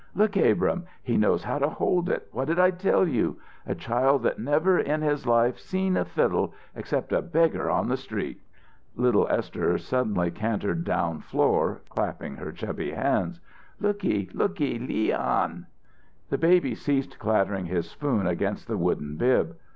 [0.15, 0.85] "Look, Abrahm!
[1.03, 2.27] He knows how to hold it!
[2.31, 3.37] What did I tell you?
[3.67, 7.95] A child that never in his life seen a fiddle, except a beggar's on the
[7.97, 8.41] street!"
[8.95, 13.39] Little Esther suddenly cantered down floor, clapping her chubby hands.
[13.79, 15.67] "Looky looky Leon!"
[16.31, 19.55] The baby ceased clattering his spoon against the wooden bib.